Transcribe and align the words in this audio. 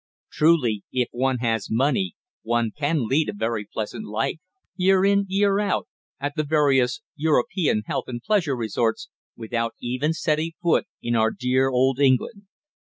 Truly, 0.31 0.81
if 0.91 1.09
one 1.11 1.37
has 1.45 1.67
money, 1.69 2.15
one 2.41 2.71
can 2.75 3.05
lead 3.05 3.29
a 3.29 3.33
very 3.33 3.67
pleasant 3.71 4.03
life, 4.05 4.39
year 4.75 5.05
in, 5.05 5.27
year 5.29 5.59
out, 5.59 5.87
at 6.19 6.33
the 6.35 6.43
various 6.43 7.03
European 7.15 7.83
health 7.85 8.05
and 8.07 8.19
pleasure 8.19 8.55
resorts, 8.55 9.09
without 9.35 9.75
even 9.79 10.13
setting 10.13 10.53
foot 10.59 10.87
in 11.03 11.15
our 11.15 11.29
dear 11.29 11.69
old 11.69 11.99
England. 11.99 12.47